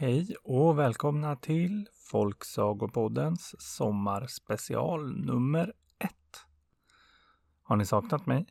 hej 0.00 0.34
och 0.44 0.78
välkomna 0.78 1.36
till 1.36 1.88
Folksagopoddens 2.10 3.54
sommarspecial 3.58 5.24
nummer 5.24 5.72
ett. 5.98 6.46
Har 7.62 7.76
ni 7.76 7.86
saknat 7.86 8.26
mig? 8.26 8.46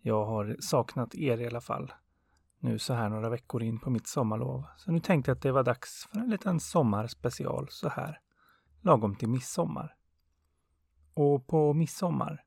Jag 0.00 0.24
har 0.24 0.56
saknat 0.60 1.14
er 1.14 1.38
i 1.38 1.46
alla 1.46 1.60
fall. 1.60 1.92
Nu 2.58 2.78
så 2.78 2.94
här 2.94 3.08
några 3.08 3.28
veckor 3.28 3.62
in 3.62 3.80
på 3.80 3.90
mitt 3.90 4.06
sommarlov. 4.06 4.64
Så 4.76 4.92
nu 4.92 5.00
tänkte 5.00 5.30
jag 5.30 5.36
att 5.36 5.42
det 5.42 5.52
var 5.52 5.62
dags 5.62 6.08
för 6.12 6.18
en 6.18 6.30
liten 6.30 6.60
sommarspecial 6.60 7.66
så 7.70 7.88
här. 7.88 8.20
Lagom 8.80 9.16
till 9.16 9.28
midsommar. 9.28 9.96
Och 11.14 11.46
på 11.46 11.72
midsommar, 11.72 12.44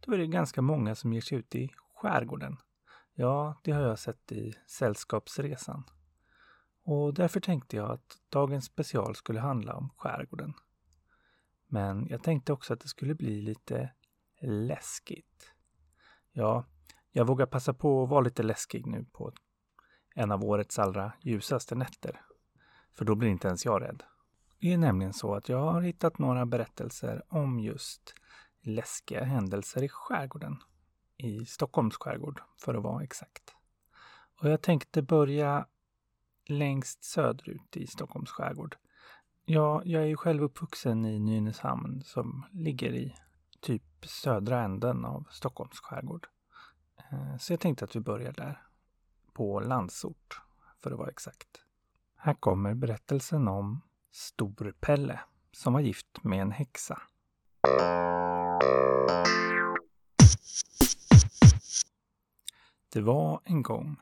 då 0.00 0.12
är 0.12 0.18
det 0.18 0.26
ganska 0.26 0.62
många 0.62 0.94
som 0.94 1.12
ger 1.12 1.20
sig 1.20 1.38
ut 1.38 1.54
i 1.54 1.70
skärgården. 1.94 2.56
Ja, 3.14 3.60
det 3.64 3.72
har 3.72 3.82
jag 3.82 3.98
sett 3.98 4.32
i 4.32 4.54
Sällskapsresan. 4.66 5.84
Och 6.88 7.14
därför 7.14 7.40
tänkte 7.40 7.76
jag 7.76 7.90
att 7.90 8.18
dagens 8.28 8.64
special 8.64 9.14
skulle 9.14 9.40
handla 9.40 9.74
om 9.74 9.90
skärgården. 9.96 10.54
Men 11.66 12.06
jag 12.08 12.22
tänkte 12.22 12.52
också 12.52 12.72
att 12.72 12.80
det 12.80 12.88
skulle 12.88 13.14
bli 13.14 13.42
lite 13.42 13.90
läskigt. 14.40 15.52
Ja, 16.32 16.64
jag 17.12 17.26
vågar 17.26 17.46
passa 17.46 17.74
på 17.74 18.02
att 18.02 18.08
vara 18.08 18.20
lite 18.20 18.42
läskig 18.42 18.86
nu 18.86 19.04
på 19.12 19.32
en 20.14 20.32
av 20.32 20.44
årets 20.44 20.78
allra 20.78 21.12
ljusaste 21.20 21.74
nätter. 21.74 22.20
För 22.94 23.04
då 23.04 23.14
blir 23.14 23.28
inte 23.28 23.48
ens 23.48 23.64
jag 23.64 23.82
rädd. 23.82 24.02
Det 24.58 24.72
är 24.72 24.78
nämligen 24.78 25.12
så 25.12 25.34
att 25.34 25.48
jag 25.48 25.72
har 25.72 25.80
hittat 25.80 26.18
några 26.18 26.46
berättelser 26.46 27.22
om 27.28 27.60
just 27.60 28.14
läskiga 28.60 29.24
händelser 29.24 29.82
i 29.82 29.88
skärgården. 29.88 30.56
I 31.16 31.46
Stockholms 31.46 31.96
skärgård, 31.96 32.42
för 32.64 32.74
att 32.74 32.82
vara 32.82 33.04
exakt. 33.04 33.54
Och 34.40 34.50
jag 34.50 34.62
tänkte 34.62 35.02
börja 35.02 35.66
längst 36.48 37.04
söderut 37.04 37.76
i 37.76 37.86
Stockholms 37.86 38.30
skärgård. 38.30 38.76
Ja, 39.44 39.82
jag 39.84 40.02
är 40.02 40.06
ju 40.06 40.16
själv 40.16 40.42
uppvuxen 40.42 41.06
i 41.06 41.18
Nynäshamn 41.18 42.02
som 42.04 42.46
ligger 42.52 42.94
i 42.94 43.14
typ 43.60 43.82
södra 44.02 44.62
änden 44.62 45.04
av 45.04 45.28
Stockholms 45.30 45.80
skärgård. 45.80 46.26
Eh, 47.10 47.36
så 47.38 47.52
jag 47.52 47.60
tänkte 47.60 47.84
att 47.84 47.96
vi 47.96 48.00
börjar 48.00 48.32
där. 48.32 48.62
På 49.32 49.60
Landsort, 49.60 50.40
för 50.82 50.90
att 50.90 50.98
vara 50.98 51.10
exakt. 51.10 51.48
Här 52.16 52.34
kommer 52.34 52.74
berättelsen 52.74 53.48
om 53.48 53.80
Stor-Pelle 54.12 55.20
som 55.52 55.72
var 55.72 55.80
gift 55.80 56.24
med 56.24 56.42
en 56.42 56.52
häxa. 56.52 57.02
Det 62.92 63.00
var 63.00 63.40
en 63.44 63.62
gång 63.62 63.96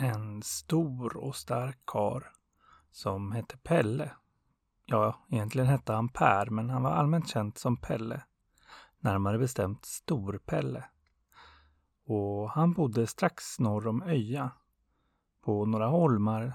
en 0.00 0.42
stor 0.42 1.16
och 1.16 1.36
stark 1.36 1.78
kar 1.86 2.32
som 2.90 3.32
hette 3.32 3.56
Pelle. 3.56 4.10
Ja, 4.86 5.24
egentligen 5.28 5.68
hette 5.68 5.92
han 5.92 6.08
Per, 6.08 6.46
men 6.46 6.70
han 6.70 6.82
var 6.82 6.90
allmänt 6.90 7.28
känd 7.28 7.58
som 7.58 7.76
Pelle. 7.76 8.22
Närmare 8.98 9.38
bestämt 9.38 9.84
Stor-Pelle. 9.84 10.84
Och 12.06 12.50
han 12.50 12.72
bodde 12.72 13.06
strax 13.06 13.58
norr 13.58 13.86
om 13.86 14.02
Öja. 14.02 14.50
På 15.40 15.66
några 15.66 15.86
holmar 15.86 16.52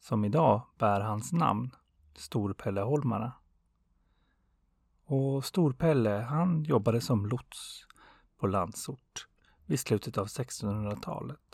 som 0.00 0.24
idag 0.24 0.62
bär 0.78 1.00
hans 1.00 1.32
namn, 1.32 1.70
Storpelleholmarna. 2.16 3.32
Och 5.04 5.44
Storpelle, 5.44 6.10
han 6.10 6.62
jobbade 6.62 7.00
som 7.00 7.26
lots 7.26 7.86
på 8.38 8.46
Landsort 8.46 9.28
vid 9.66 9.80
slutet 9.80 10.18
av 10.18 10.26
1600-talet. 10.26 11.47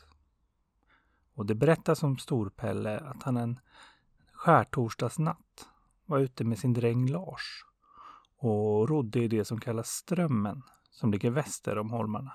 Och 1.35 1.47
det 1.47 1.55
berättas 1.55 2.03
om 2.03 2.19
Storpelle 2.19 2.99
att 3.01 3.23
han 3.23 3.37
en 3.37 3.61
skärtorsdagsnatt 4.33 5.69
var 6.07 6.19
ute 6.19 6.45
med 6.45 6.59
sin 6.59 6.73
dräng 6.73 7.09
Lars 7.09 7.65
och 8.37 8.89
rodde 8.89 9.19
i 9.19 9.29
det 9.29 9.45
som 9.45 9.61
kallas 9.61 9.89
Strömmen 9.89 10.63
som 10.91 11.13
ligger 11.13 11.31
väster 11.31 11.79
om 11.79 11.91
holmarna. 11.91 12.33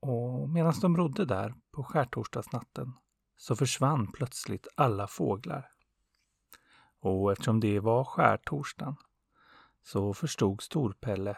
Och 0.00 0.48
medan 0.50 0.74
de 0.80 0.96
rodde 0.96 1.24
där 1.24 1.54
på 1.70 1.84
skärtorsdagsnatten 1.84 2.92
så 3.36 3.56
försvann 3.56 4.12
plötsligt 4.12 4.68
alla 4.74 5.06
fåglar. 5.06 5.70
Och 7.00 7.32
eftersom 7.32 7.60
det 7.60 7.80
var 7.80 8.04
skärtorsdagen 8.04 8.96
så 9.82 10.14
förstod 10.14 10.62
Storpelle 10.62 11.36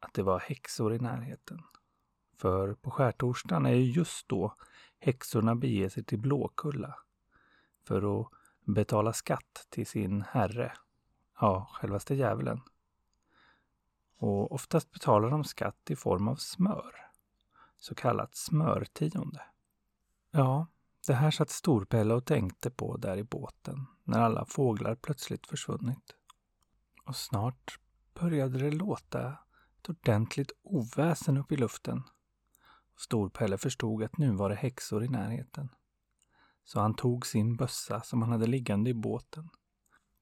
att 0.00 0.14
det 0.14 0.22
var 0.22 0.40
häxor 0.40 0.94
i 0.94 0.98
närheten. 0.98 1.62
För 2.42 2.74
på 2.74 2.90
skärtorsdagen 2.90 3.66
är 3.66 3.74
ju 3.74 3.90
just 3.90 4.28
då 4.28 4.54
häxorna 4.98 5.54
beger 5.54 5.88
sig 5.88 6.04
till 6.04 6.18
Blåkulla 6.18 6.94
för 7.84 8.20
att 8.20 8.28
betala 8.64 9.12
skatt 9.12 9.66
till 9.68 9.86
sin 9.86 10.22
herre, 10.22 10.72
ja, 11.40 11.70
självaste 11.72 12.14
djävulen. 12.14 12.60
Och 14.16 14.52
oftast 14.52 14.92
betalar 14.92 15.30
de 15.30 15.44
skatt 15.44 15.90
i 15.90 15.96
form 15.96 16.28
av 16.28 16.36
smör, 16.36 16.94
så 17.76 17.94
kallat 17.94 18.34
smörtionde. 18.34 19.42
Ja, 20.30 20.66
det 21.06 21.14
här 21.14 21.30
satt 21.30 21.50
Storpelle 21.50 22.14
och 22.14 22.24
tänkte 22.24 22.70
på 22.70 22.96
där 22.96 23.16
i 23.16 23.24
båten 23.24 23.86
när 24.04 24.20
alla 24.20 24.44
fåglar 24.44 24.94
plötsligt 24.94 25.46
försvunnit. 25.46 26.14
Och 27.04 27.16
snart 27.16 27.78
började 28.14 28.58
det 28.58 28.70
låta 28.70 29.38
ett 29.78 29.88
ordentligt 29.88 30.52
oväsen 30.62 31.36
upp 31.36 31.52
i 31.52 31.56
luften 31.56 32.02
Storpelle 33.02 33.58
förstod 33.58 34.02
att 34.02 34.18
nu 34.18 34.30
var 34.30 34.48
det 34.48 34.54
häxor 34.54 35.04
i 35.04 35.08
närheten. 35.08 35.68
Så 36.64 36.80
han 36.80 36.94
tog 36.94 37.26
sin 37.26 37.56
bössa 37.56 38.00
som 38.00 38.22
han 38.22 38.32
hade 38.32 38.46
liggande 38.46 38.90
i 38.90 38.94
båten 38.94 39.48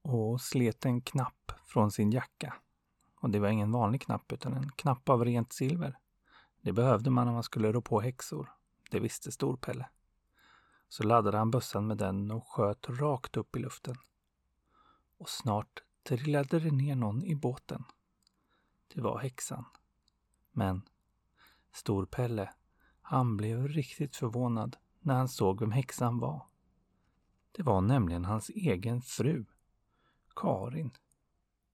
och 0.01 0.41
slet 0.41 0.85
en 0.85 1.01
knapp 1.01 1.51
från 1.65 1.91
sin 1.91 2.11
jacka. 2.11 2.53
Och 3.15 3.29
det 3.29 3.39
var 3.39 3.49
ingen 3.49 3.71
vanlig 3.71 4.01
knapp 4.01 4.31
utan 4.31 4.53
en 4.53 4.71
knapp 4.71 5.09
av 5.09 5.25
rent 5.25 5.53
silver. 5.53 5.97
Det 6.61 6.73
behövde 6.73 7.09
man 7.09 7.27
om 7.27 7.33
man 7.33 7.43
skulle 7.43 7.71
rå 7.71 7.81
på 7.81 8.01
häxor. 8.01 8.51
Det 8.91 8.99
visste 8.99 9.31
Storpelle. 9.31 9.89
Så 10.89 11.03
laddade 11.03 11.37
han 11.37 11.51
bössan 11.51 11.87
med 11.87 11.97
den 11.97 12.31
och 12.31 12.47
sköt 12.47 12.89
rakt 12.89 13.37
upp 13.37 13.55
i 13.55 13.59
luften. 13.59 13.95
Och 15.17 15.29
snart 15.29 15.83
trillade 16.03 16.59
det 16.59 16.71
ner 16.71 16.95
någon 16.95 17.23
i 17.23 17.35
båten. 17.35 17.83
Det 18.93 19.01
var 19.01 19.19
häxan. 19.19 19.65
Men 20.51 20.81
Storpelle 21.71 22.53
han 23.11 23.37
blev 23.37 23.67
riktigt 23.67 24.15
förvånad 24.15 24.77
när 24.99 25.15
han 25.15 25.27
såg 25.27 25.59
vem 25.59 25.71
häxan 25.71 26.19
var. 26.19 26.45
Det 27.51 27.63
var 27.63 27.81
nämligen 27.81 28.25
hans 28.25 28.49
egen 28.49 29.01
fru, 29.01 29.45
Karin. 30.35 30.91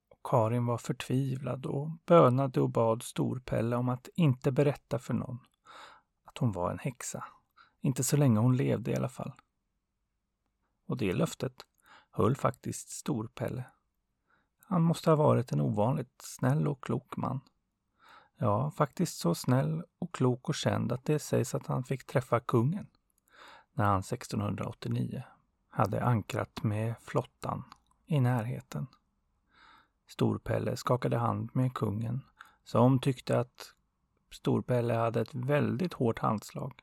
Och 0.10 0.20
Karin 0.24 0.66
var 0.66 0.78
förtvivlad 0.78 1.66
och 1.66 1.90
bönade 2.06 2.62
och 2.62 2.70
bad 2.70 3.04
Storpelle 3.04 3.76
om 3.76 3.90
att 3.90 4.10
inte 4.16 4.52
berätta 4.52 5.00
för 5.00 5.14
någon 5.14 5.40
att 6.24 6.38
hon 6.38 6.52
var 6.52 6.72
en 6.72 6.80
häxa. 6.80 7.24
Inte 7.82 8.04
så 8.04 8.18
länge 8.18 8.40
hon 8.40 8.58
levde 8.58 8.92
i 8.92 8.96
alla 8.96 9.10
fall. 9.10 9.34
Och 10.88 10.98
det 10.98 11.14
löftet 11.14 11.66
höll 12.12 12.36
faktiskt 12.36 12.90
Storpelle. 12.90 13.64
Han 14.66 14.82
måste 14.82 15.10
ha 15.10 15.16
varit 15.16 15.52
en 15.52 15.62
ovanligt 15.62 16.22
snäll 16.22 16.68
och 16.68 16.84
klok 16.84 17.18
man. 17.18 17.40
Ja, 18.40 18.72
faktiskt 18.72 19.18
så 19.18 19.36
snäll 19.36 19.84
och 20.00 20.14
klok 20.14 20.50
och 20.50 20.56
känd 20.56 20.92
att 20.92 21.06
det 21.06 21.20
sägs 21.20 21.56
att 21.56 21.68
han 21.68 21.84
fick 21.84 22.06
träffa 22.06 22.40
kungen 22.40 22.88
när 23.74 23.86
han 23.86 24.00
1689 24.00 25.24
hade 25.70 26.04
ankrat 26.04 26.64
med 26.64 26.96
flottan 27.02 27.64
i 28.06 28.20
närheten. 28.20 28.88
Storpelle 30.08 30.78
skakade 30.78 31.18
hand 31.18 31.50
med 31.54 31.74
kungen 31.74 32.22
som 32.64 33.00
tyckte 33.00 33.40
att 33.40 33.74
Storpelle 34.32 34.94
hade 34.94 35.22
ett 35.22 35.34
väldigt 35.34 35.94
hårt 35.94 36.20
handslag. 36.20 36.82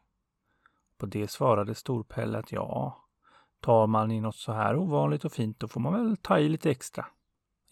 På 0.98 1.06
det 1.06 1.30
svarade 1.30 1.74
Storpelle 1.74 2.38
att 2.38 2.52
ja, 2.52 3.04
tar 3.60 3.86
man 3.86 4.10
i 4.10 4.20
något 4.20 4.36
så 4.36 4.52
här 4.52 4.76
ovanligt 4.76 5.24
och 5.24 5.32
fint 5.32 5.60
då 5.60 5.68
får 5.68 5.80
man 5.80 5.92
väl 5.92 6.16
ta 6.16 6.38
i 6.38 6.48
lite 6.48 6.70
extra. 6.70 7.06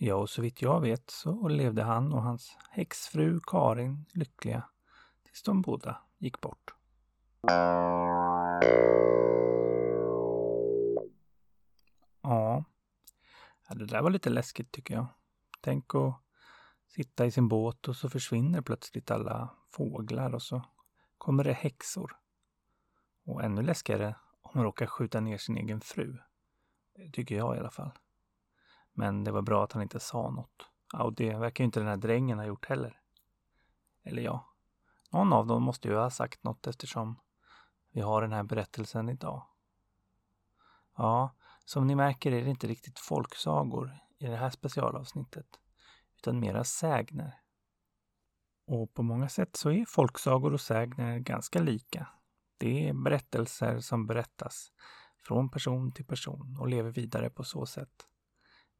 Ja, 0.04 0.14
och 0.14 0.30
så 0.30 0.42
vitt 0.42 0.62
jag 0.62 0.80
vet 0.80 1.10
så 1.10 1.48
levde 1.48 1.82
han 1.82 2.12
och 2.12 2.22
hans 2.22 2.56
häxfru 2.70 3.40
Karin 3.46 4.06
lyckliga 4.12 4.68
tills 5.22 5.42
de 5.42 5.62
båda 5.62 6.02
gick 6.18 6.40
bort. 6.40 6.74
Ja, 12.22 12.64
det 13.68 13.86
där 13.86 14.02
var 14.02 14.10
lite 14.10 14.30
läskigt 14.30 14.72
tycker 14.72 14.94
jag. 14.94 15.06
Tänk 15.60 15.94
att 15.94 16.14
sitta 16.88 17.26
i 17.26 17.30
sin 17.30 17.48
båt 17.48 17.88
och 17.88 17.96
så 17.96 18.08
försvinner 18.08 18.60
plötsligt 18.60 19.10
alla 19.10 19.56
fåglar 19.70 20.34
och 20.34 20.42
så 20.42 20.62
kommer 21.18 21.44
det 21.44 21.52
häxor. 21.52 22.16
Och 23.24 23.42
ännu 23.44 23.62
läskigare 23.62 24.16
om 24.42 24.50
man 24.54 24.64
råkar 24.64 24.86
skjuta 24.86 25.20
ner 25.20 25.38
sin 25.38 25.56
egen 25.56 25.80
fru. 25.80 26.18
Det 26.94 27.10
tycker 27.10 27.36
jag 27.36 27.56
i 27.56 27.58
alla 27.58 27.70
fall. 27.70 27.90
Men 28.92 29.24
det 29.24 29.32
var 29.32 29.42
bra 29.42 29.64
att 29.64 29.72
han 29.72 29.82
inte 29.82 30.00
sa 30.00 30.30
något. 30.30 30.68
Ja, 30.92 31.02
och 31.02 31.14
det 31.14 31.36
verkar 31.36 31.64
ju 31.64 31.66
inte 31.66 31.80
den 31.80 31.88
här 31.88 31.96
drängen 31.96 32.38
ha 32.38 32.44
gjort 32.44 32.68
heller. 32.68 33.00
Eller 34.04 34.22
ja, 34.22 34.54
någon 35.10 35.32
av 35.32 35.46
dem 35.46 35.62
måste 35.62 35.88
ju 35.88 35.94
ha 35.94 36.10
sagt 36.10 36.44
något 36.44 36.66
eftersom 36.66 37.20
vi 37.92 38.00
har 38.00 38.22
den 38.22 38.32
här 38.32 38.42
berättelsen 38.42 39.08
idag. 39.08 39.46
Ja, 40.96 41.34
som 41.64 41.86
ni 41.86 41.94
märker 41.94 42.32
är 42.32 42.44
det 42.44 42.50
inte 42.50 42.66
riktigt 42.66 42.98
folksagor 42.98 43.98
i 44.18 44.26
det 44.26 44.36
här 44.36 44.50
specialavsnittet, 44.50 45.46
utan 46.16 46.40
mera 46.40 46.64
sägner. 46.64 47.38
Och 48.66 48.94
på 48.94 49.02
många 49.02 49.28
sätt 49.28 49.56
så 49.56 49.70
är 49.70 49.84
folksagor 49.84 50.52
och 50.52 50.60
sägner 50.60 51.18
ganska 51.18 51.60
lika. 51.60 52.08
Det 52.58 52.88
är 52.88 52.92
berättelser 52.92 53.80
som 53.80 54.06
berättas 54.06 54.72
från 55.22 55.50
person 55.50 55.92
till 55.92 56.04
person 56.04 56.56
och 56.60 56.68
lever 56.68 56.90
vidare 56.90 57.30
på 57.30 57.44
så 57.44 57.66
sätt. 57.66 58.08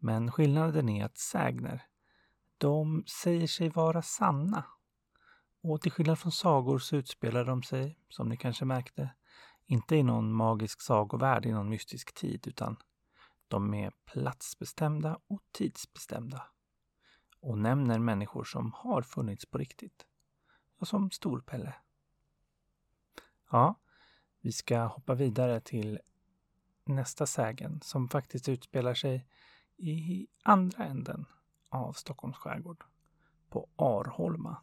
Men 0.05 0.33
skillnaden 0.33 0.89
är 0.89 1.05
att 1.05 1.19
sägner, 1.19 1.83
de 2.59 3.05
säger 3.07 3.47
sig 3.47 3.69
vara 3.69 4.03
sanna. 4.03 4.65
Och 5.63 5.81
till 5.81 5.93
skillnad 5.93 6.19
från 6.19 6.33
sagor 6.33 6.79
så 6.79 6.97
utspelar 6.97 7.45
de 7.45 7.63
sig, 7.63 7.99
som 8.09 8.29
ni 8.29 8.37
kanske 8.37 8.65
märkte, 8.65 9.11
inte 9.67 9.97
i 9.97 10.03
någon 10.03 10.33
magisk 10.33 10.81
sagovärld 10.81 11.47
i 11.47 11.53
någon 11.53 11.69
mystisk 11.69 12.15
tid, 12.15 12.49
utan 12.49 12.77
de 13.49 13.75
är 13.75 13.93
platsbestämda 14.05 15.19
och 15.27 15.43
tidsbestämda 15.53 16.43
och 17.41 17.59
nämner 17.59 17.99
människor 17.99 18.45
som 18.45 18.73
har 18.73 19.03
funnits 19.03 19.47
på 19.47 19.59
riktigt. 19.59 20.07
Och 20.79 20.89
som 20.89 21.11
Storpelle. 21.11 21.75
Ja, 23.51 23.81
vi 24.41 24.53
ska 24.53 24.85
hoppa 24.85 25.15
vidare 25.15 25.61
till 25.61 26.01
nästa 26.85 27.27
sägen 27.27 27.81
som 27.83 28.09
faktiskt 28.09 28.49
utspelar 28.49 28.95
sig 28.95 29.27
i 29.83 30.27
andra 30.43 30.85
änden 30.85 31.27
av 31.69 31.93
Stockholms 31.93 32.37
skärgård. 32.37 32.85
På 33.49 33.69
Arholma. 33.77 34.57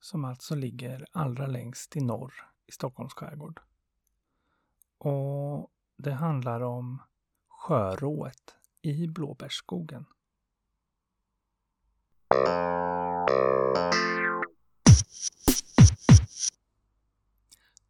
Som 0.00 0.24
alltså 0.24 0.54
ligger 0.54 1.06
allra 1.12 1.46
längst 1.46 1.96
i 1.96 2.00
norr 2.00 2.34
i 2.66 2.72
Stockholms 2.72 3.14
skärgård. 3.14 3.60
Och 4.98 5.70
det 5.96 6.12
handlar 6.12 6.60
om 6.60 7.02
sjörået 7.48 8.56
i 8.82 9.08
blåbärsskogen. 9.08 10.06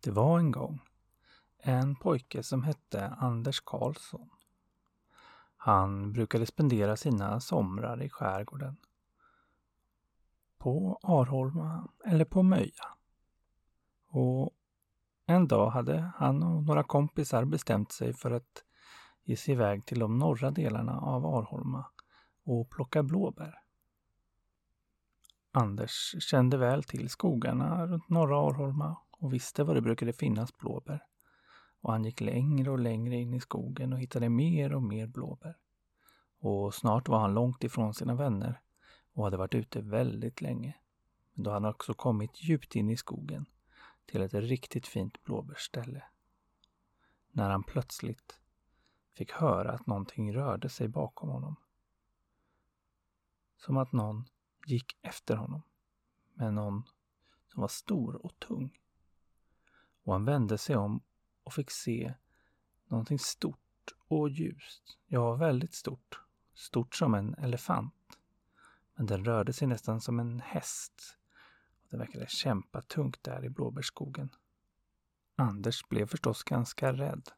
Det 0.00 0.10
var 0.10 0.38
en 0.38 0.50
gång 0.50 0.80
en 1.64 1.96
pojke 1.96 2.42
som 2.42 2.62
hette 2.62 3.08
Anders 3.08 3.60
Karlsson. 3.60 4.30
Han 5.64 6.12
brukade 6.12 6.46
spendera 6.46 6.96
sina 6.96 7.40
somrar 7.40 8.02
i 8.02 8.08
skärgården. 8.08 8.76
På 10.58 10.98
Arholma 11.02 11.88
eller 12.04 12.24
på 12.24 12.42
Möja. 12.42 12.84
Och 14.08 14.50
en 15.26 15.48
dag 15.48 15.70
hade 15.70 16.12
han 16.16 16.42
och 16.42 16.62
några 16.62 16.82
kompisar 16.82 17.44
bestämt 17.44 17.92
sig 17.92 18.12
för 18.12 18.30
att 18.30 18.64
ge 19.24 19.36
sig 19.36 19.54
iväg 19.54 19.86
till 19.86 19.98
de 19.98 20.18
norra 20.18 20.50
delarna 20.50 21.00
av 21.00 21.26
Arholma 21.26 21.86
och 22.44 22.70
plocka 22.70 23.02
blåbär. 23.02 23.54
Anders 25.52 26.14
kände 26.18 26.56
väl 26.56 26.84
till 26.84 27.08
skogarna 27.08 27.86
runt 27.86 28.08
norra 28.08 28.38
Arholma 28.48 28.96
och 29.10 29.32
visste 29.32 29.64
var 29.64 29.74
det 29.74 29.82
brukade 29.82 30.12
finnas 30.12 30.58
blåbär. 30.58 31.06
Och 31.82 31.92
han 31.92 32.04
gick 32.04 32.20
längre 32.20 32.70
och 32.70 32.78
längre 32.78 33.16
in 33.16 33.34
i 33.34 33.40
skogen 33.40 33.92
och 33.92 34.00
hittade 34.00 34.28
mer 34.28 34.74
och 34.74 34.82
mer 34.82 35.06
blåbär. 35.06 35.56
Och 36.38 36.74
snart 36.74 37.08
var 37.08 37.18
han 37.18 37.34
långt 37.34 37.64
ifrån 37.64 37.94
sina 37.94 38.14
vänner 38.14 38.60
och 39.12 39.24
hade 39.24 39.36
varit 39.36 39.54
ute 39.54 39.80
väldigt 39.80 40.40
länge. 40.40 40.76
Men 41.34 41.44
då 41.44 41.50
hade 41.50 41.66
han 41.66 41.74
också 41.74 41.94
kommit 41.94 42.42
djupt 42.42 42.76
in 42.76 42.90
i 42.90 42.96
skogen 42.96 43.46
till 44.06 44.22
ett 44.22 44.34
riktigt 44.34 44.86
fint 44.86 45.24
blåbärsställe. 45.24 46.02
När 47.30 47.50
han 47.50 47.62
plötsligt 47.62 48.40
fick 49.14 49.32
höra 49.32 49.72
att 49.72 49.86
någonting 49.86 50.34
rörde 50.34 50.68
sig 50.68 50.88
bakom 50.88 51.28
honom. 51.28 51.56
Som 53.56 53.76
att 53.76 53.92
någon 53.92 54.24
gick 54.66 54.98
efter 55.02 55.36
honom 55.36 55.62
med 56.34 56.54
någon 56.54 56.82
som 57.48 57.60
var 57.60 57.68
stor 57.68 58.26
och 58.26 58.38
tung. 58.38 58.78
Och 60.02 60.12
han 60.12 60.24
vände 60.24 60.58
sig 60.58 60.76
om 60.76 61.00
och 61.44 61.52
fick 61.52 61.70
se 61.70 62.14
någonting 62.88 63.18
stort 63.18 63.58
och 64.08 64.28
ljust. 64.28 64.98
Ja, 65.06 65.34
väldigt 65.34 65.74
stort. 65.74 66.20
Stort 66.54 66.94
som 66.94 67.14
en 67.14 67.34
elefant. 67.34 67.94
Men 68.94 69.06
den 69.06 69.24
rörde 69.24 69.52
sig 69.52 69.68
nästan 69.68 70.00
som 70.00 70.20
en 70.20 70.40
häst. 70.40 71.18
Och 71.82 71.88
den 71.90 72.00
verkade 72.00 72.26
kämpa 72.26 72.82
tungt 72.82 73.22
där 73.22 73.44
i 73.44 73.50
blåbärsskogen. 73.50 74.28
Anders 75.36 75.88
blev 75.88 76.06
förstås 76.06 76.42
ganska 76.42 76.92
rädd. 76.92 77.28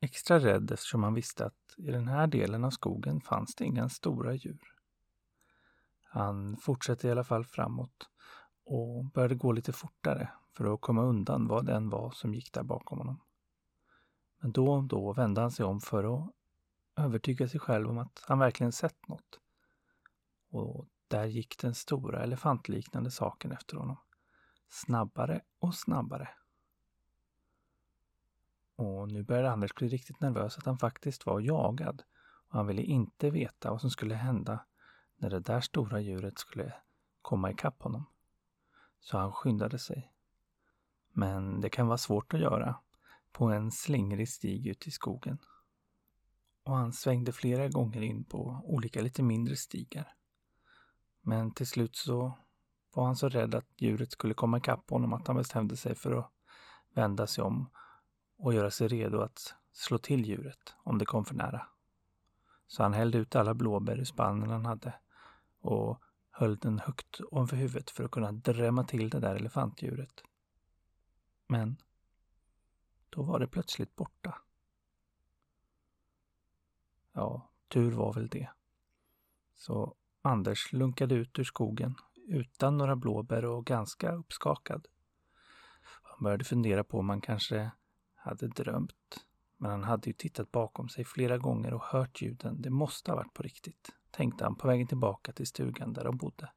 Extra 0.00 0.38
rädd 0.38 0.70
eftersom 0.70 1.02
han 1.02 1.14
visste 1.14 1.46
att 1.46 1.74
i 1.76 1.90
den 1.90 2.08
här 2.08 2.26
delen 2.26 2.64
av 2.64 2.70
skogen 2.70 3.20
fanns 3.20 3.54
det 3.54 3.64
inga 3.64 3.88
stora 3.88 4.34
djur. 4.34 4.74
Han 6.02 6.56
fortsatte 6.56 7.08
i 7.08 7.10
alla 7.10 7.24
fall 7.24 7.44
framåt 7.44 8.10
och 8.64 9.04
började 9.04 9.34
gå 9.34 9.52
lite 9.52 9.72
fortare 9.72 10.28
för 10.52 10.74
att 10.74 10.80
komma 10.80 11.02
undan 11.02 11.46
vad 11.46 11.66
det 11.66 11.74
än 11.74 11.90
var 11.90 12.10
som 12.10 12.34
gick 12.34 12.52
där 12.52 12.62
bakom 12.62 12.98
honom. 12.98 13.20
Men 14.46 14.52
då 14.52 14.72
och 14.72 14.84
då 14.84 15.12
vände 15.12 15.40
han 15.40 15.50
sig 15.50 15.64
om 15.64 15.80
för 15.80 16.14
att 16.14 16.30
övertyga 16.96 17.48
sig 17.48 17.60
själv 17.60 17.90
om 17.90 17.98
att 17.98 18.24
han 18.26 18.38
verkligen 18.38 18.72
sett 18.72 19.08
något. 19.08 19.40
Och 20.50 20.86
där 21.08 21.24
gick 21.24 21.58
den 21.58 21.74
stora 21.74 22.22
elefantliknande 22.22 23.10
saken 23.10 23.52
efter 23.52 23.76
honom. 23.76 23.96
Snabbare 24.68 25.40
och 25.58 25.74
snabbare. 25.74 26.28
Och 28.76 29.12
nu 29.12 29.22
började 29.22 29.50
Anders 29.50 29.74
bli 29.74 29.88
riktigt 29.88 30.20
nervös 30.20 30.58
att 30.58 30.66
han 30.66 30.78
faktiskt 30.78 31.26
var 31.26 31.40
jagad. 31.40 32.02
Och 32.48 32.56
han 32.56 32.66
ville 32.66 32.82
inte 32.82 33.30
veta 33.30 33.70
vad 33.70 33.80
som 33.80 33.90
skulle 33.90 34.14
hända 34.14 34.64
när 35.16 35.30
det 35.30 35.40
där 35.40 35.60
stora 35.60 36.00
djuret 36.00 36.38
skulle 36.38 36.74
komma 37.22 37.50
ikapp 37.50 37.82
honom. 37.82 38.06
Så 39.00 39.18
han 39.18 39.32
skyndade 39.32 39.78
sig. 39.78 40.12
Men 41.12 41.60
det 41.60 41.68
kan 41.68 41.86
vara 41.86 41.98
svårt 41.98 42.34
att 42.34 42.40
göra 42.40 42.76
på 43.36 43.44
en 43.44 43.70
slingrig 43.70 44.28
stig 44.28 44.66
ute 44.66 44.88
i 44.88 44.92
skogen. 44.92 45.38
Och 46.64 46.76
han 46.76 46.92
svängde 46.92 47.32
flera 47.32 47.68
gånger 47.68 48.00
in 48.02 48.24
på 48.24 48.60
olika 48.64 49.00
lite 49.02 49.22
mindre 49.22 49.56
stigar. 49.56 50.14
Men 51.22 51.50
till 51.50 51.66
slut 51.66 51.96
så 51.96 52.38
var 52.94 53.06
han 53.06 53.16
så 53.16 53.28
rädd 53.28 53.54
att 53.54 53.66
djuret 53.76 54.12
skulle 54.12 54.34
komma 54.34 54.58
ikapp 54.58 54.90
honom 54.90 55.12
att 55.12 55.26
han 55.26 55.36
bestämde 55.36 55.76
sig 55.76 55.94
för 55.94 56.12
att 56.12 56.30
vända 56.94 57.26
sig 57.26 57.44
om 57.44 57.70
och 58.38 58.54
göra 58.54 58.70
sig 58.70 58.88
redo 58.88 59.20
att 59.20 59.54
slå 59.72 59.98
till 59.98 60.26
djuret 60.26 60.74
om 60.78 60.98
det 60.98 61.04
kom 61.04 61.24
för 61.24 61.34
nära. 61.34 61.66
Så 62.66 62.82
han 62.82 62.94
hällde 62.94 63.18
ut 63.18 63.36
alla 63.36 63.54
blåbär 63.54 64.00
i 64.00 64.04
spannen 64.04 64.50
han 64.50 64.66
hade 64.66 64.94
och 65.60 66.02
höll 66.30 66.56
den 66.56 66.78
högt 66.78 67.20
ovanför 67.30 67.56
huvudet 67.56 67.90
för 67.90 68.04
att 68.04 68.10
kunna 68.10 68.32
drämma 68.32 68.84
till 68.84 69.10
det 69.10 69.20
där 69.20 69.34
elefantdjuret. 69.34 70.22
Men 71.48 71.76
då 73.16 73.22
var 73.22 73.38
det 73.38 73.46
plötsligt 73.46 73.96
borta. 73.96 74.38
Ja, 77.12 77.50
tur 77.68 77.92
var 77.92 78.12
väl 78.12 78.28
det. 78.28 78.48
Så 79.54 79.94
Anders 80.22 80.72
lunkade 80.72 81.14
ut 81.14 81.38
ur 81.38 81.44
skogen 81.44 81.94
utan 82.28 82.78
några 82.78 82.96
blåbär 82.96 83.44
och 83.44 83.66
ganska 83.66 84.12
uppskakad. 84.12 84.86
Han 86.02 86.24
började 86.24 86.44
fundera 86.44 86.84
på 86.84 86.98
om 86.98 87.08
han 87.08 87.20
kanske 87.20 87.70
hade 88.14 88.48
drömt. 88.48 89.26
Men 89.56 89.70
han 89.70 89.84
hade 89.84 90.10
ju 90.10 90.12
tittat 90.12 90.52
bakom 90.52 90.88
sig 90.88 91.04
flera 91.04 91.38
gånger 91.38 91.74
och 91.74 91.82
hört 91.82 92.22
ljuden. 92.22 92.62
Det 92.62 92.70
måste 92.70 93.10
ha 93.10 93.16
varit 93.16 93.34
på 93.34 93.42
riktigt 93.42 93.96
tänkte 94.16 94.44
han 94.44 94.56
på 94.56 94.68
vägen 94.68 94.86
tillbaka 94.86 95.32
till 95.32 95.46
stugan 95.46 95.92
där 95.92 96.04
de 96.04 96.16
bodde. 96.16 96.52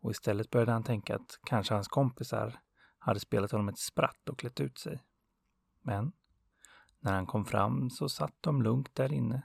Och 0.00 0.10
istället 0.10 0.50
började 0.50 0.72
han 0.72 0.84
tänka 0.84 1.16
att 1.16 1.38
kanske 1.44 1.74
hans 1.74 1.88
kompisar 1.88 2.60
hade 2.98 3.20
spelat 3.20 3.52
honom 3.52 3.68
ett 3.68 3.78
spratt 3.78 4.28
och 4.28 4.38
klätt 4.38 4.60
ut 4.60 4.78
sig. 4.78 5.02
Men 5.82 6.12
när 7.00 7.12
han 7.12 7.26
kom 7.26 7.44
fram 7.44 7.90
så 7.90 8.08
satt 8.08 8.34
de 8.40 8.62
lugnt 8.62 8.94
där 8.94 9.12
inne 9.12 9.42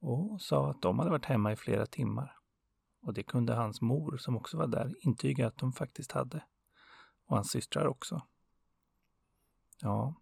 och 0.00 0.42
sa 0.42 0.70
att 0.70 0.82
de 0.82 0.98
hade 0.98 1.10
varit 1.10 1.24
hemma 1.24 1.52
i 1.52 1.56
flera 1.56 1.86
timmar. 1.86 2.38
Och 3.00 3.14
det 3.14 3.22
kunde 3.22 3.54
hans 3.54 3.80
mor, 3.80 4.16
som 4.16 4.36
också 4.36 4.56
var 4.56 4.66
där, 4.66 4.94
intyga 5.00 5.46
att 5.46 5.58
de 5.58 5.72
faktiskt 5.72 6.12
hade. 6.12 6.44
Och 7.26 7.36
hans 7.36 7.50
systrar 7.50 7.86
också. 7.86 8.22
Ja, 9.80 10.14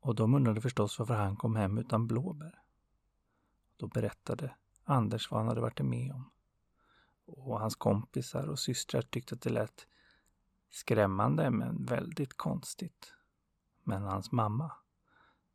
och 0.00 0.14
de 0.14 0.34
undrade 0.34 0.60
förstås 0.60 0.98
varför 0.98 1.14
han 1.14 1.36
kom 1.36 1.56
hem 1.56 1.78
utan 1.78 2.06
blåbär. 2.06 2.62
Då 3.76 3.86
berättade 3.86 4.54
Anders 4.84 5.30
vad 5.30 5.40
han 5.40 5.48
hade 5.48 5.60
varit 5.60 5.80
med 5.80 6.12
om. 6.12 6.30
Och 7.24 7.60
hans 7.60 7.76
kompisar 7.76 8.48
och 8.48 8.58
systrar 8.58 9.02
tyckte 9.02 9.34
att 9.34 9.40
det 9.40 9.50
lät 9.50 9.86
skrämmande 10.70 11.50
men 11.50 11.84
väldigt 11.84 12.36
konstigt. 12.36 13.14
Men 13.82 14.02
hans 14.02 14.32
mamma, 14.32 14.72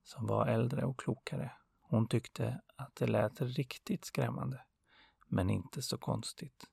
som 0.04 0.28
var 0.28 0.48
äldre 0.48 0.86
och 0.86 1.00
klokare, 1.00 1.52
hon 1.82 2.08
tyckte 2.08 2.62
att 2.76 2.96
det 2.96 3.08
lät 3.08 3.42
riktigt 3.42 4.06
skrämmande. 4.06 4.66
Men 5.28 5.50
inte 5.50 5.82
så 5.82 5.98
konstigt. 5.98 6.66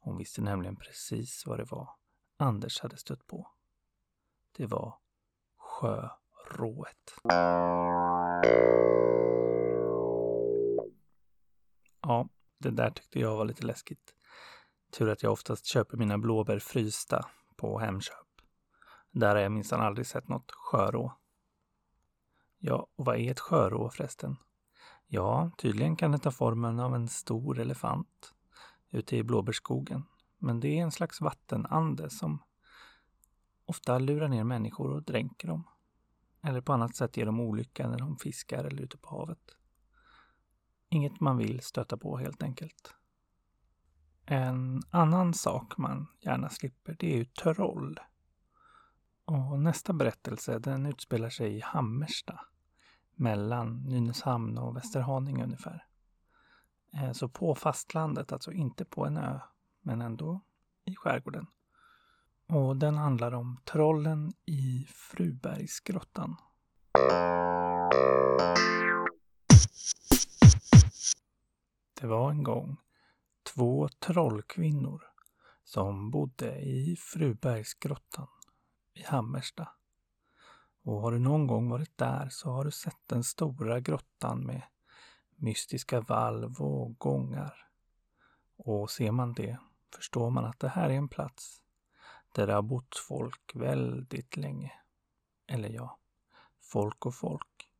Hon 0.00 0.16
visste 0.16 0.42
nämligen 0.42 0.76
precis 0.76 1.46
vad 1.46 1.58
det 1.58 1.64
var 1.64 1.90
Anders 2.36 2.80
hade 2.80 2.96
stött 2.96 3.26
på. 3.26 3.50
Det 4.52 4.66
var 4.66 4.98
sjörået. 5.56 7.14
Ja, 12.02 12.28
det 12.58 12.70
där 12.70 12.90
tyckte 12.90 13.20
jag 13.20 13.36
var 13.36 13.44
lite 13.44 13.66
läskigt. 13.66 14.14
Tur 14.92 15.08
att 15.08 15.22
jag 15.22 15.32
oftast 15.32 15.66
köper 15.66 15.96
mina 15.96 16.18
blåbär 16.18 16.58
frysta 16.58 17.30
på 17.56 17.78
Hemköp. 17.78 18.29
Där 19.10 19.34
har 19.34 19.42
jag 19.42 19.52
minsann 19.52 19.80
aldrig 19.80 20.06
sett 20.06 20.28
något 20.28 20.52
sjörå. 20.52 21.12
Ja, 22.58 22.86
och 22.96 23.04
vad 23.04 23.16
är 23.16 23.30
ett 23.30 23.40
sjörå 23.40 23.90
förresten? 23.90 24.36
Ja, 25.06 25.50
tydligen 25.58 25.96
kan 25.96 26.12
det 26.12 26.18
ta 26.18 26.30
formen 26.30 26.80
av 26.80 26.94
en 26.94 27.08
stor 27.08 27.58
elefant 27.58 28.34
ute 28.90 29.16
i 29.16 29.22
blåbärsskogen. 29.22 30.04
Men 30.38 30.60
det 30.60 30.78
är 30.78 30.82
en 30.82 30.92
slags 30.92 31.20
vattenande 31.20 32.10
som 32.10 32.42
ofta 33.64 33.98
lurar 33.98 34.28
ner 34.28 34.44
människor 34.44 34.90
och 34.90 35.02
dränker 35.02 35.48
dem. 35.48 35.64
Eller 36.42 36.60
på 36.60 36.72
annat 36.72 36.96
sätt 36.96 37.16
ger 37.16 37.26
dem 37.26 37.40
olycka 37.40 37.88
när 37.88 37.98
de 37.98 38.16
fiskar 38.16 38.64
eller 38.64 38.82
ute 38.82 38.98
på 38.98 39.10
havet. 39.10 39.56
Inget 40.88 41.20
man 41.20 41.36
vill 41.36 41.60
stöta 41.60 41.96
på 41.96 42.18
helt 42.18 42.42
enkelt. 42.42 42.94
En 44.26 44.82
annan 44.90 45.34
sak 45.34 45.76
man 45.76 46.06
gärna 46.20 46.48
slipper 46.48 46.96
det 46.98 47.12
är 47.12 47.16
ju 47.16 47.24
troll. 47.24 48.00
Och 49.30 49.58
nästa 49.58 49.92
berättelse 49.92 50.58
den 50.58 50.86
utspelar 50.86 51.30
sig 51.30 51.56
i 51.56 51.60
Hammersta. 51.60 52.40
Mellan 53.14 53.82
Nynäshamn 53.82 54.58
och 54.58 54.76
Västerhaninge 54.76 55.44
ungefär. 55.44 55.86
Eh, 56.92 57.12
så 57.12 57.28
på 57.28 57.54
fastlandet, 57.54 58.32
alltså 58.32 58.52
inte 58.52 58.84
på 58.84 59.06
en 59.06 59.16
ö, 59.16 59.40
men 59.80 60.02
ändå 60.02 60.40
i 60.84 60.96
skärgården. 60.96 61.46
Och 62.46 62.76
den 62.76 62.96
handlar 62.96 63.34
om 63.34 63.60
trollen 63.64 64.32
i 64.46 64.86
Frubergsgrottan. 64.88 66.36
Det 72.00 72.06
var 72.06 72.30
en 72.30 72.42
gång 72.42 72.76
två 73.54 73.88
trollkvinnor 73.88 75.02
som 75.64 76.10
bodde 76.10 76.60
i 76.60 76.96
Frubergsgrottan 76.96 78.28
i 78.94 79.02
Hammersta. 79.02 79.68
Och 80.82 81.00
har 81.00 81.12
du 81.12 81.18
någon 81.18 81.46
gång 81.46 81.68
varit 81.68 81.98
där 81.98 82.28
så 82.28 82.50
har 82.50 82.64
du 82.64 82.70
sett 82.70 83.00
den 83.06 83.24
stora 83.24 83.80
grottan 83.80 84.46
med 84.46 84.62
mystiska 85.36 86.00
valv 86.00 86.62
och 86.62 86.98
gångar. 86.98 87.68
Och 88.56 88.90
ser 88.90 89.10
man 89.12 89.32
det 89.32 89.58
förstår 89.96 90.30
man 90.30 90.44
att 90.44 90.58
det 90.58 90.68
här 90.68 90.90
är 90.90 90.94
en 90.94 91.08
plats 91.08 91.62
där 92.34 92.46
det 92.46 92.52
har 92.52 92.62
bott 92.62 92.96
folk 93.08 93.52
väldigt 93.54 94.36
länge. 94.36 94.72
Eller 95.46 95.68
ja, 95.68 95.98
folk 96.60 97.06
och 97.06 97.14
folk. 97.14 97.70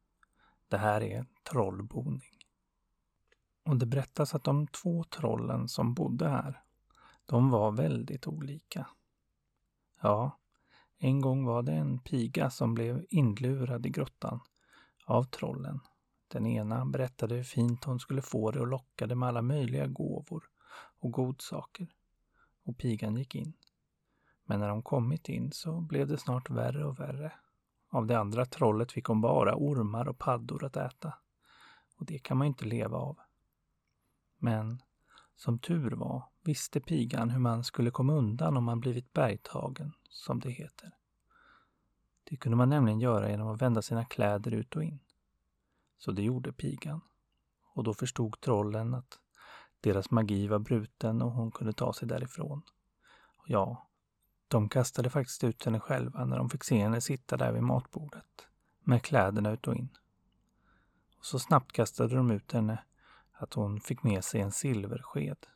Det 0.68 0.78
här 0.78 1.00
är 1.00 1.18
en 1.18 1.28
trollboning. 1.42 2.38
Och 3.62 3.76
det 3.76 3.86
berättas 3.86 4.34
att 4.34 4.44
de 4.44 4.66
två 4.66 5.04
trollen 5.04 5.68
som 5.68 5.94
bodde 5.94 6.28
här, 6.28 6.62
de 7.26 7.50
var 7.50 7.72
väldigt 7.72 8.26
olika. 8.26 8.86
Ja, 10.00 10.38
en 11.02 11.20
gång 11.20 11.44
var 11.44 11.62
det 11.62 11.72
en 11.72 11.98
piga 11.98 12.50
som 12.50 12.74
blev 12.74 13.04
inlurad 13.08 13.86
i 13.86 13.90
grottan 13.90 14.40
av 15.04 15.24
trollen. 15.24 15.80
Den 16.28 16.46
ena 16.46 16.86
berättade 16.86 17.34
hur 17.34 17.42
fint 17.42 17.84
hon 17.84 18.00
skulle 18.00 18.22
få 18.22 18.50
det 18.50 18.60
och 18.60 18.66
lockade 18.66 19.14
med 19.14 19.28
alla 19.28 19.42
möjliga 19.42 19.86
gåvor 19.86 20.44
och 21.00 21.10
godsaker. 21.10 21.88
Och 22.64 22.78
pigan 22.78 23.16
gick 23.16 23.34
in. 23.34 23.52
Men 24.44 24.60
när 24.60 24.68
hon 24.68 24.82
kommit 24.82 25.28
in 25.28 25.52
så 25.52 25.80
blev 25.80 26.08
det 26.08 26.18
snart 26.18 26.50
värre 26.50 26.84
och 26.84 27.00
värre. 27.00 27.32
Av 27.88 28.06
det 28.06 28.18
andra 28.18 28.46
trollet 28.46 28.92
fick 28.92 29.04
hon 29.04 29.20
bara 29.20 29.54
ormar 29.56 30.08
och 30.08 30.18
paddor 30.18 30.64
att 30.64 30.76
äta. 30.76 31.14
Och 31.96 32.06
det 32.06 32.18
kan 32.18 32.36
man 32.36 32.46
ju 32.46 32.48
inte 32.48 32.64
leva 32.64 32.98
av. 32.98 33.18
Men 34.38 34.82
som 35.40 35.58
tur 35.58 35.90
var 35.90 36.22
visste 36.44 36.80
pigan 36.80 37.30
hur 37.30 37.38
man 37.38 37.64
skulle 37.64 37.90
komma 37.90 38.12
undan 38.12 38.56
om 38.56 38.64
man 38.64 38.80
blivit 38.80 39.12
bergtagen, 39.12 39.92
som 40.08 40.40
det 40.40 40.50
heter. 40.50 40.94
Det 42.24 42.36
kunde 42.36 42.56
man 42.56 42.68
nämligen 42.68 43.00
göra 43.00 43.30
genom 43.30 43.48
att 43.48 43.62
vända 43.62 43.82
sina 43.82 44.04
kläder 44.04 44.50
ut 44.50 44.76
och 44.76 44.84
in. 44.84 44.98
Så 45.98 46.12
det 46.12 46.22
gjorde 46.22 46.52
pigan. 46.52 47.00
Och 47.74 47.84
då 47.84 47.94
förstod 47.94 48.40
trollen 48.40 48.94
att 48.94 49.18
deras 49.80 50.10
magi 50.10 50.46
var 50.46 50.58
bruten 50.58 51.22
och 51.22 51.32
hon 51.32 51.50
kunde 51.50 51.72
ta 51.72 51.92
sig 51.92 52.08
därifrån. 52.08 52.62
Och 53.36 53.50
ja, 53.50 53.88
de 54.48 54.68
kastade 54.68 55.10
faktiskt 55.10 55.44
ut 55.44 55.64
henne 55.64 55.80
själva 55.80 56.24
när 56.24 56.38
de 56.38 56.50
fick 56.50 56.64
se 56.64 56.82
henne 56.82 57.00
sitta 57.00 57.36
där 57.36 57.52
vid 57.52 57.62
matbordet 57.62 58.48
med 58.80 59.02
kläderna 59.02 59.50
ut 59.50 59.68
och 59.68 59.76
in. 59.76 59.96
Och 61.18 61.24
så 61.24 61.38
snabbt 61.38 61.72
kastade 61.72 62.16
de 62.16 62.30
ut 62.30 62.52
henne 62.52 62.84
att 63.42 63.54
hon 63.54 63.80
fick 63.80 64.02
med 64.02 64.24
sig 64.24 64.40
en 64.40 64.52
silversked. 64.52 65.46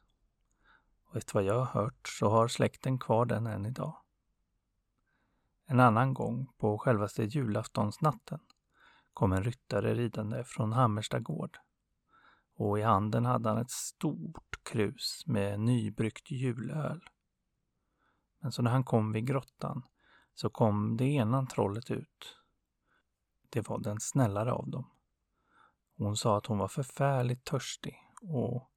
Och 1.04 1.16
efter 1.16 1.34
vad 1.34 1.44
jag 1.44 1.58
har 1.58 1.82
hört 1.82 2.08
så 2.08 2.28
har 2.28 2.48
släkten 2.48 2.98
kvar 2.98 3.26
den 3.26 3.46
än 3.46 3.66
idag. 3.66 3.96
En 5.66 5.80
annan 5.80 6.14
gång, 6.14 6.48
på 6.56 6.78
självaste 6.78 7.24
julaftonsnatten, 7.24 8.40
kom 9.14 9.32
en 9.32 9.44
ryttare 9.44 9.94
ridande 9.94 10.44
från 10.44 10.72
Hammersta 10.72 11.20
gård. 11.20 11.58
Och 12.56 12.78
i 12.78 12.82
handen 12.82 13.24
hade 13.24 13.48
han 13.48 13.58
ett 13.58 13.70
stort 13.70 14.64
krus 14.64 15.22
med 15.26 15.60
nybryggt 15.60 16.30
julöl. 16.30 17.04
Men 18.40 18.52
så 18.52 18.62
när 18.62 18.70
han 18.70 18.84
kom 18.84 19.12
vid 19.12 19.26
grottan 19.26 19.82
så 20.34 20.50
kom 20.50 20.96
det 20.96 21.04
ena 21.04 21.46
trollet 21.46 21.90
ut. 21.90 22.36
Det 23.48 23.68
var 23.68 23.78
den 23.78 24.00
snällare 24.00 24.52
av 24.52 24.68
dem. 24.70 24.93
Hon 25.96 26.16
sa 26.16 26.36
att 26.36 26.46
hon 26.46 26.58
var 26.58 26.68
förfärligt 26.68 27.44
törstig 27.44 27.96
och 28.22 28.70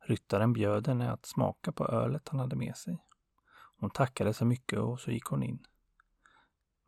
ryttaren 0.00 0.52
bjöd 0.52 0.88
henne 0.88 1.12
att 1.12 1.26
smaka 1.26 1.72
på 1.72 1.86
ölet 1.86 2.28
han 2.28 2.40
hade 2.40 2.56
med 2.56 2.76
sig. 2.76 2.98
Hon 3.78 3.90
tackade 3.90 4.34
så 4.34 4.44
mycket 4.44 4.78
och 4.78 5.00
så 5.00 5.10
gick 5.10 5.24
hon 5.24 5.42
in. 5.42 5.66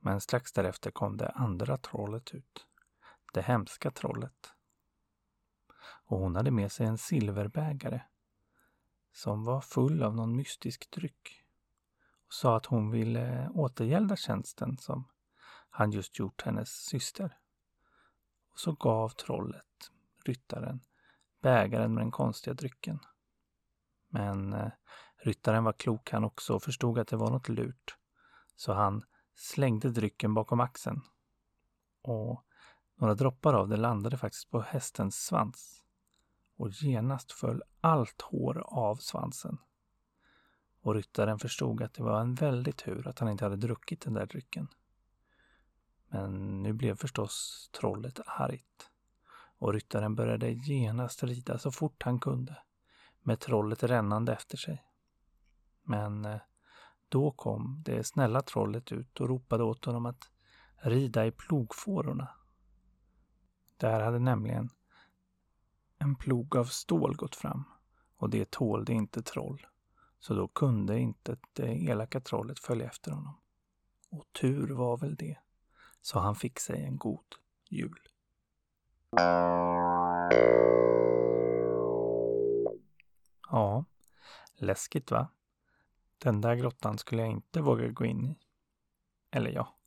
Men 0.00 0.20
strax 0.20 0.52
därefter 0.52 0.90
kom 0.90 1.16
det 1.16 1.28
andra 1.28 1.76
trollet 1.76 2.35
ut. 2.35 2.66
Det 3.32 3.42
hemska 3.42 3.90
trollet. 3.90 4.52
Och 6.04 6.18
hon 6.18 6.37
hade 6.37 6.50
med 6.50 6.73
sig 6.73 6.87
en 6.87 6.99
silverbägare 6.99 8.00
som 9.12 9.44
var 9.44 9.61
full 9.61 10.02
av 10.02 10.14
någon 10.14 10.37
mystisk 10.37 10.90
dryck 10.90 11.44
och 12.26 12.32
sa 12.32 12.56
att 12.56 12.66
hon 12.66 12.90
ville 12.90 13.49
återgälda 13.54 14.16
tjänsten 14.16 14.78
som 14.78 15.08
han 15.70 15.90
just 15.90 16.18
gjort 16.18 16.42
hennes 16.42 16.68
syster. 16.68 17.38
Och 18.52 18.58
så 18.58 18.73
gav 18.73 19.08
trollet, 19.08 19.67
ryttaren, 20.28 20.80
bägaren 21.42 21.94
med 21.94 22.02
den 22.02 22.11
konstiga 22.11 22.54
drycken. 22.54 23.00
Men 24.08 24.52
eh, 24.52 24.70
ryttaren 25.16 25.64
var 25.64 25.73
klok 25.73 26.11
han 26.11 26.25
också 26.25 26.54
och 26.54 26.62
förstod 26.62 26.99
att 26.99 27.08
det 27.08 27.16
var 27.16 27.30
något 27.30 27.49
lurt. 27.49 27.97
Så 28.56 28.73
han 28.73 29.04
slängde 29.35 29.90
drycken 29.90 30.35
bakom 30.35 30.61
axeln. 30.61 31.02
Och 32.02 32.44
några 32.94 33.14
droppar 33.14 33.54
av 33.54 33.68
det 33.68 33.76
landade 33.76 34.16
faktiskt 34.16 34.50
på 34.50 34.61
hästens 34.61 35.25
svans. 35.25 35.85
Och 36.56 36.70
genast 36.70 37.32
föll 37.32 37.62
allt 37.80 38.23
hår 38.23 38.62
av 38.66 38.97
svansen. 38.97 39.58
Och 40.80 40.94
ryttaren 40.94 41.38
förstod 41.38 41.82
att 41.82 41.94
det 41.94 42.02
var 42.02 42.20
en 42.20 42.35
väldig 42.35 42.76
tur 42.76 43.08
att 43.08 43.18
han 43.18 43.28
inte 43.28 43.44
hade 43.44 43.56
druckit 43.56 44.00
den 44.00 44.14
där 44.14 44.26
drycken. 44.26 44.68
Men 46.08 46.62
nu 46.62 46.73
blev 46.73 46.97
förstås 46.97 47.68
trollet 47.73 48.20
argt. 48.26 48.90
Och 49.58 49.72
ryttaren 49.72 50.14
började 50.14 50.50
genast 50.50 51.22
rida 51.22 51.58
så 51.58 51.70
fort 51.70 52.02
han 52.02 52.20
kunde. 52.20 52.62
Med 53.22 53.40
trollet 53.40 53.82
rännande 53.82 54.32
efter 54.32 54.56
sig. 54.56 54.84
Men 55.82 56.24
eh, 56.24 56.40
då 57.08 57.30
kom 57.30 57.82
det 57.84 58.04
snälla 58.04 58.42
trollet 58.42 58.92
ut 58.92 59.20
och 59.20 59.28
ropade 59.28 59.64
åt 59.64 59.84
honom 59.84 60.06
att 60.06 60.30
rida 60.82 61.26
i 61.26 61.30
plogfårorna. 61.30 62.28
Där 63.76 64.00
hade 64.00 64.18
nämligen 64.18 64.70
en 65.98 66.16
plog 66.16 66.56
av 66.56 66.64
stål 66.64 67.16
gått 67.16 67.36
fram 67.36 67.64
och 68.16 68.30
det 68.30 68.50
tålde 68.50 68.92
inte 68.92 69.22
troll. 69.22 69.66
Så 70.18 70.34
då 70.34 70.48
kunde 70.48 70.98
inte 70.98 71.36
det 71.52 71.84
elaka 71.84 72.20
trollet 72.20 72.58
följa 72.58 72.86
efter 72.86 73.10
honom. 73.10 73.34
Och 74.10 74.24
tur 74.40 74.68
var 74.68 74.96
väl 74.96 75.14
det, 75.14 75.38
så 76.00 76.18
han 76.18 76.34
fick 76.34 76.58
sig 76.58 76.84
en 76.84 76.96
god 76.96 77.34
jul. 77.68 78.07
Ja, 83.50 83.84
läskigt 84.54 85.10
va? 85.10 85.28
Den 86.18 86.40
där 86.40 86.54
grottan 86.54 86.98
skulle 86.98 87.22
jag 87.22 87.30
inte 87.30 87.60
våga 87.60 87.88
gå 87.88 88.04
in 88.04 88.26
i. 88.26 88.38
Eller 89.30 89.50
ja, 89.50 89.78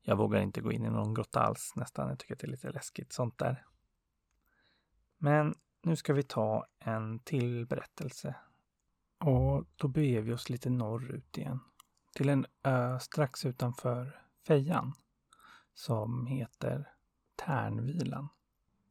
jag 0.00 0.16
vågar 0.16 0.40
inte 0.40 0.60
gå 0.60 0.72
in 0.72 0.84
i 0.84 0.90
någon 0.90 1.14
grotta 1.14 1.40
alls 1.40 1.72
nästan. 1.76 2.08
Jag 2.08 2.18
tycker 2.18 2.34
att 2.34 2.40
det 2.40 2.46
är 2.46 2.50
lite 2.50 2.70
läskigt 2.70 3.12
sånt 3.12 3.38
där. 3.38 3.66
Men 5.18 5.54
nu 5.82 5.96
ska 5.96 6.12
vi 6.12 6.22
ta 6.22 6.66
en 6.78 7.18
till 7.18 7.66
berättelse. 7.66 8.34
Och 9.18 9.64
då 9.76 9.88
beger 9.88 10.20
vi 10.20 10.32
oss 10.32 10.50
lite 10.50 10.70
norrut 10.70 11.38
igen. 11.38 11.60
Till 12.14 12.28
en 12.28 12.46
ö 12.62 12.98
strax 13.00 13.44
utanför 13.44 14.20
Fejan. 14.46 14.92
som 15.74 16.26
heter 16.26 16.92
Tärnvilan. 17.36 18.28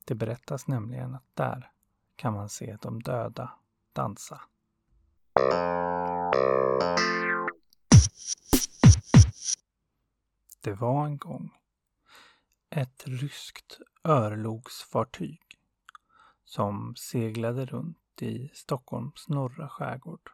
Det 0.09 0.15
berättas 0.15 0.67
nämligen 0.67 1.15
att 1.15 1.35
där 1.35 1.71
kan 2.15 2.33
man 2.33 2.49
se 2.49 2.77
de 2.81 3.01
döda 3.01 3.59
dansa. 3.93 4.41
Det 10.61 10.73
var 10.73 11.05
en 11.05 11.17
gång 11.17 11.57
ett 12.69 13.07
ryskt 13.07 13.79
örlogsfartyg 14.03 15.41
som 16.43 16.95
seglade 16.95 17.65
runt 17.65 18.21
i 18.21 18.49
Stockholms 18.53 19.27
norra 19.27 19.69
skärgård 19.69 20.31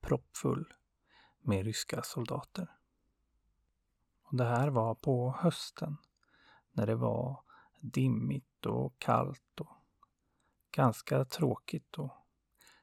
proppfull 0.00 0.74
med 1.40 1.64
ryska 1.64 2.02
soldater. 2.02 2.76
Och 4.22 4.36
det 4.36 4.44
här 4.44 4.68
var 4.68 4.94
på 4.94 5.36
hösten 5.38 5.96
när 6.72 6.86
det 6.86 6.96
var 6.96 7.49
dimmigt 7.80 8.66
och 8.66 8.98
kallt 8.98 9.60
och 9.60 9.76
ganska 10.70 11.24
tråkigt 11.24 11.98
att 11.98 12.26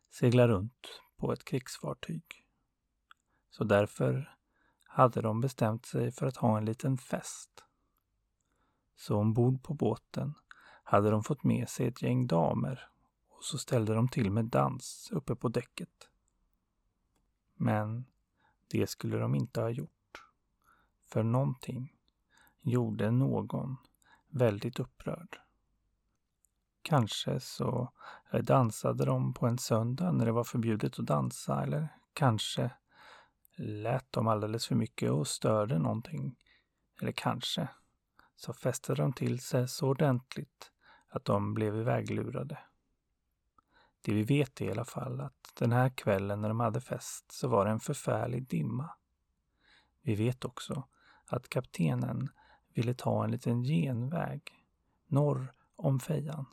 segla 0.10 0.48
runt 0.48 1.01
på 1.18 1.34
ett 1.34 1.46
krigsfartyg. 1.46 2.24
Så 3.50 3.63
därför 3.63 4.38
hade 4.84 5.22
de 5.22 5.42
bestämt 5.42 5.86
sig 5.86 6.12
för 6.12 6.25
att 6.25 6.38
ha 6.38 6.58
en 6.58 6.66
liten 6.66 6.98
fest. 6.98 7.63
Så 8.96 9.18
ombord 9.18 9.63
på 9.63 9.74
båten 9.74 10.34
hade 10.84 11.10
de 11.10 11.24
fått 11.24 11.44
med 11.44 11.70
sig 11.70 11.88
ett 11.88 12.01
gäng 12.01 12.27
damer 12.27 12.89
och 13.30 13.44
så 13.44 13.58
ställde 13.58 13.94
de 13.94 14.08
till 14.08 14.32
med 14.32 14.46
dans 14.46 15.10
uppe 15.12 15.36
på 15.36 15.50
däcket. 15.50 16.10
Men 17.56 18.06
det 18.68 18.88
skulle 18.88 19.18
de 19.18 19.36
inte 19.36 19.62
ha 19.62 19.70
gjort. 19.70 20.24
För 21.06 21.24
någonting 21.24 21.94
gjorde 22.62 23.12
någon 23.12 23.77
väldigt 24.30 24.80
upprörd. 24.80 25.40
Kanske 26.82 27.40
så 27.40 27.92
dansade 28.42 29.06
de 29.06 29.34
på 29.34 29.48
en 29.48 29.58
söndag 29.58 30.12
när 30.12 30.26
det 30.26 30.32
var 30.32 30.44
förbjudet 30.44 31.00
att 31.00 31.06
dansa 31.06 31.64
eller 31.64 31.88
kanske 32.14 32.72
lät 33.58 34.12
de 34.12 34.28
alldeles 34.28 34.68
för 34.68 34.76
mycket 34.76 35.12
och 35.12 35.28
störde 35.28 35.80
någonting. 35.80 36.36
Eller 37.02 37.12
kanske 37.12 37.68
så 38.36 38.54
fästade 38.54 39.02
de 39.02 39.14
till 39.14 39.40
sig 39.40 39.68
så 39.68 39.88
ordentligt 39.88 40.72
att 41.10 41.26
de 41.26 41.54
blev 41.54 41.76
iväglurade. 41.76 42.58
Det 44.02 44.14
vi 44.14 44.24
vet 44.24 44.62
är 44.62 44.66
i 44.66 44.72
alla 44.72 44.86
fall 44.86 45.22
att 45.22 45.54
den 45.60 45.72
här 45.72 45.90
kvällen 45.90 46.42
när 46.42 46.50
de 46.50 46.60
hade 46.60 46.82
fest 46.82 47.32
så 47.32 47.48
var 47.48 47.66
det 47.66 47.72
en 47.72 47.80
förfärlig 47.80 48.48
dimma. 48.48 48.90
Vi 50.02 50.16
vet 50.16 50.46
också 50.46 50.88
att 51.26 51.50
kaptenen 51.50 52.30
ville 52.78 52.94
ta 52.94 53.24
en 53.24 53.32
liten 53.32 53.64
genväg 53.64 54.42
norr 55.08 55.54
om 55.76 56.00
fejan. 56.00 56.46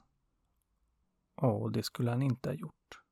Och 1.34 1.72
det 1.72 1.82
skulle 1.82 2.10
han 2.10 2.22
inte 2.22 2.48
ha 2.48 2.54
gjort. 2.54 3.02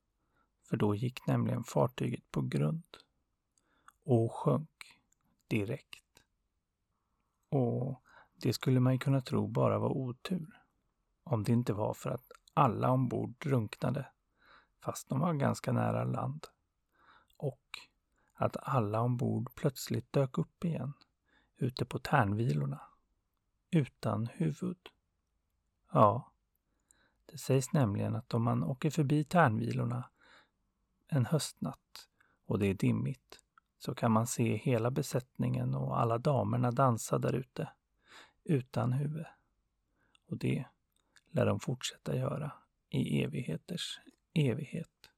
För 0.63 0.77
då 0.77 0.95
gick 0.95 1.27
nämligen 1.27 1.65
fartyget 1.65 2.31
på 2.31 2.41
grund 2.41 2.97
och 4.05 4.33
sjönk 4.33 5.01
direkt. 5.49 6.23
Och 7.49 8.03
det 8.35 8.53
skulle 8.53 8.81
man 8.81 8.93
ju 8.93 8.99
kunna 8.99 9.21
tro 9.21 9.47
bara 9.47 9.79
var 9.79 9.91
otur. 9.91 10.63
Om 11.25 11.43
det 11.43 11.53
inte 11.53 11.73
var 11.73 11.95
för 11.95 12.11
att 12.11 12.33
alla 12.55 12.91
ombord 12.91 13.35
drunknade 13.39 14.07
fast 14.85 15.09
de 15.09 15.21
var 15.21 15.35
ganska 15.35 15.73
nära 15.73 16.05
land. 16.05 16.47
Och 17.37 17.79
att 18.35 18.57
alla 18.57 19.01
ombord 19.01 19.55
plötsligt 19.55 20.13
dök 20.13 20.39
upp 20.39 20.65
igen 20.65 20.93
ute 21.57 21.85
på 21.85 21.99
Tärnvilorna. 21.99 22.81
Utan 23.75 24.27
huvud. 24.27 24.79
Ja, 25.93 26.33
det 27.27 27.39
sägs 27.39 27.73
nämligen 27.73 28.17
att 28.17 28.35
om 28.35 28.43
man 28.43 28.65
åker 28.65 28.91
förbi 28.91 29.25
Tärnvilorna 29.25 30.11
en 31.09 31.27
höstnatt 31.27 32.09
och 32.47 32.59
det 32.59 32.67
är 32.67 32.75
dimmigt 32.75 33.41
så 33.79 33.95
kan 33.95 34.13
man 34.13 34.27
se 34.27 34.57
hela 34.57 34.91
besättningen 34.91 35.75
och 35.75 36.01
alla 36.01 36.19
damerna 36.19 36.71
dansa 36.71 37.19
där 37.19 37.33
ute 37.33 37.69
utan 38.45 38.93
huvud. 38.93 39.27
Och 40.27 40.39
det 40.39 40.65
lär 41.31 41.47
de 41.47 41.61
fortsätta 41.61 42.17
göra 42.17 42.53
i 42.89 43.23
evigheters 43.23 44.01
evighet. 44.35 45.11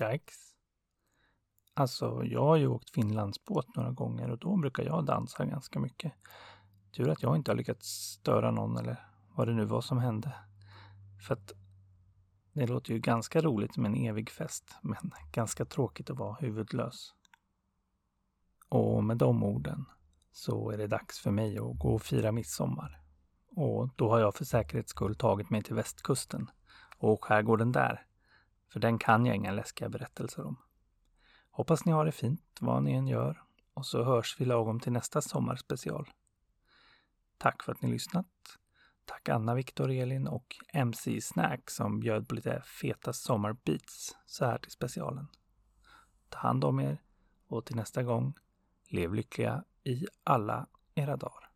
Yikes. 0.00 0.51
Alltså, 1.74 2.24
jag 2.24 2.44
har 2.44 2.56
ju 2.56 2.66
åkt 2.66 2.90
Finlandsbåt 2.90 3.76
några 3.76 3.90
gånger 3.90 4.30
och 4.30 4.38
då 4.38 4.56
brukar 4.56 4.82
jag 4.82 5.04
dansa 5.04 5.44
ganska 5.44 5.80
mycket. 5.80 6.12
Tur 6.96 7.08
att 7.08 7.22
jag 7.22 7.36
inte 7.36 7.50
har 7.50 7.56
lyckats 7.56 7.88
störa 7.88 8.50
någon 8.50 8.76
eller 8.76 9.06
vad 9.36 9.48
det 9.48 9.54
nu 9.54 9.64
var 9.64 9.80
som 9.80 9.98
hände. 9.98 10.34
För 11.26 11.34
att 11.34 11.52
det 12.52 12.66
låter 12.66 12.92
ju 12.92 12.98
ganska 12.98 13.40
roligt 13.40 13.76
med 13.76 13.88
en 13.88 13.96
evig 13.96 14.30
fest, 14.30 14.76
men 14.82 15.10
ganska 15.32 15.64
tråkigt 15.64 16.10
att 16.10 16.18
vara 16.18 16.34
huvudlös. 16.34 17.14
Och 18.68 19.04
med 19.04 19.16
de 19.16 19.42
orden 19.42 19.84
så 20.32 20.70
är 20.70 20.78
det 20.78 20.86
dags 20.86 21.18
för 21.20 21.30
mig 21.30 21.58
att 21.58 21.78
gå 21.78 21.94
och 21.94 22.02
fira 22.02 22.32
midsommar. 22.32 23.00
Och 23.56 23.88
då 23.96 24.10
har 24.10 24.20
jag 24.20 24.34
för 24.34 24.44
säkerhets 24.44 24.90
skull 24.90 25.14
tagit 25.14 25.50
mig 25.50 25.62
till 25.62 25.74
västkusten 25.74 26.50
och 26.98 27.24
skärgården 27.24 27.72
där. 27.72 28.06
För 28.72 28.80
den 28.80 28.98
kan 28.98 29.26
jag 29.26 29.36
inga 29.36 29.52
läskiga 29.52 29.88
berättelser 29.88 30.46
om. 30.46 30.56
Hoppas 31.54 31.84
ni 31.84 31.92
har 31.92 32.04
det 32.04 32.12
fint 32.12 32.58
vad 32.60 32.82
ni 32.82 32.92
än 32.92 33.06
gör 33.06 33.42
och 33.74 33.86
så 33.86 34.04
hörs 34.04 34.40
vi 34.40 34.44
lagom 34.44 34.80
till 34.80 34.92
nästa 34.92 35.20
sommarspecial. 35.20 36.10
Tack 37.38 37.62
för 37.62 37.72
att 37.72 37.82
ni 37.82 37.90
lyssnat. 37.90 38.26
Tack 39.04 39.28
Anna, 39.28 39.54
Viktor, 39.54 39.90
Elin 39.90 40.26
och 40.26 40.56
MC 40.72 41.20
Snack 41.20 41.70
som 41.70 42.00
bjöd 42.00 42.28
på 42.28 42.34
lite 42.34 42.62
feta 42.80 43.12
sommarbeats 43.12 44.16
så 44.26 44.44
här 44.44 44.58
till 44.58 44.70
specialen. 44.70 45.26
Ta 46.28 46.38
hand 46.38 46.64
om 46.64 46.80
er 46.80 47.02
och 47.46 47.64
till 47.64 47.76
nästa 47.76 48.02
gång, 48.02 48.34
lev 48.88 49.14
lyckliga 49.14 49.64
i 49.84 50.06
alla 50.24 50.66
era 50.94 51.16
dagar. 51.16 51.48